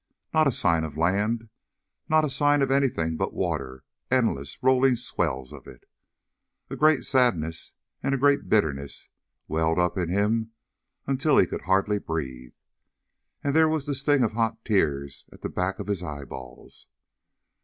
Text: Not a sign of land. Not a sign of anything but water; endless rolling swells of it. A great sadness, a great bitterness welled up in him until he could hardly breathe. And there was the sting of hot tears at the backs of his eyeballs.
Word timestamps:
Not 0.33 0.47
a 0.47 0.51
sign 0.51 0.83
of 0.83 0.97
land. 0.97 1.47
Not 2.09 2.25
a 2.25 2.29
sign 2.31 2.63
of 2.63 2.71
anything 2.71 3.17
but 3.17 3.35
water; 3.35 3.83
endless 4.09 4.57
rolling 4.63 4.95
swells 4.95 5.53
of 5.53 5.67
it. 5.67 5.83
A 6.71 6.75
great 6.75 7.05
sadness, 7.05 7.73
a 8.01 8.17
great 8.17 8.49
bitterness 8.49 9.09
welled 9.47 9.77
up 9.77 9.99
in 9.99 10.09
him 10.09 10.53
until 11.05 11.37
he 11.37 11.45
could 11.45 11.61
hardly 11.65 11.99
breathe. 11.99 12.53
And 13.43 13.53
there 13.55 13.69
was 13.69 13.85
the 13.85 13.93
sting 13.93 14.23
of 14.23 14.31
hot 14.31 14.65
tears 14.65 15.29
at 15.31 15.41
the 15.41 15.49
backs 15.49 15.79
of 15.79 15.85
his 15.85 16.01
eyeballs. 16.01 16.87